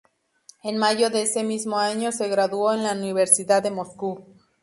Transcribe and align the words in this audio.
En 0.63 0.79
mayo 0.79 1.11
de 1.11 1.21
ese 1.21 1.43
mismo 1.43 1.77
año 1.77 2.11
se 2.11 2.27
graduó 2.27 2.73
en 2.73 2.83
la 2.83 2.93
Universidad 2.93 3.61
de 3.61 3.69
Moscú. 3.69 4.25